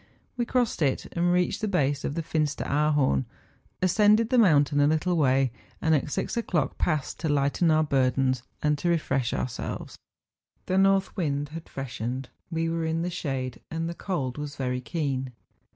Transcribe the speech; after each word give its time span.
We 0.35 0.47
crossed 0.47 0.81
it, 0.81 1.05
and 1.15 1.31
reached 1.31 1.61
the 1.61 1.67
base 1.67 2.03
of 2.03 2.15
the 2.15 2.23
Finsteraarhorn, 2.23 3.25
as¬ 3.83 3.87
cended 3.91 4.29
the 4.31 4.37
moimtain 4.37 4.81
a 4.83 4.87
little 4.87 5.15
way, 5.15 5.51
and 5.79 5.93
at 5.93 6.09
six 6.11 6.35
o'clock 6.35 6.79
passed 6.79 7.19
to 7.19 7.29
lighten 7.29 7.69
our 7.69 7.83
burdens 7.83 8.41
and 8.63 8.79
to 8.79 8.89
refresh 8.89 9.29
our¬ 9.31 9.47
selves. 9.47 9.99
The 10.65 10.79
north 10.79 11.15
wind 11.15 11.49
had 11.49 11.69
freshened; 11.69 12.29
we 12.49 12.67
were 12.67 12.83
in 12.83 13.03
the 13.03 13.11
shade, 13.11 13.61
and 13.69 13.87
the 13.87 13.93
cold 13.93 14.39
was 14.39 14.55
very 14.55 14.81
keen. 14.81 15.33